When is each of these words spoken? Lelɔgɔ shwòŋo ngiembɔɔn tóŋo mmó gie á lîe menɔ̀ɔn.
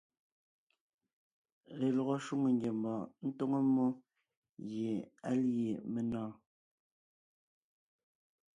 Lelɔgɔ 1.79 2.15
shwòŋo 2.25 2.47
ngiembɔɔn 2.55 3.29
tóŋo 3.37 3.57
mmó 3.65 3.85
gie 4.67 4.91
á 5.29 5.31
lîe 5.43 5.71
menɔ̀ɔn. 5.93 6.31